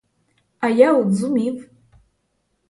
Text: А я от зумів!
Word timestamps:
А 0.59 0.69
я 0.69 0.95
от 0.97 1.13
зумів! 1.15 1.69